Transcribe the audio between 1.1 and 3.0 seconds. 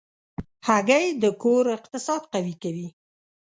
د کور اقتصاد قوي کوي.